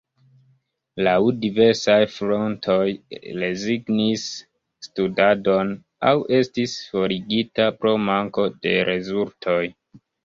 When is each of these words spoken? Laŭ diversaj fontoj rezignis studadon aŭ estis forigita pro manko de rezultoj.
Laŭ 1.07 1.17
diversaj 1.41 1.97
fontoj 2.13 2.87
rezignis 3.43 4.23
studadon 4.87 5.75
aŭ 6.13 6.17
estis 6.39 6.77
forigita 6.95 7.71
pro 7.83 7.93
manko 8.09 8.51
de 8.65 8.77
rezultoj. 8.93 9.61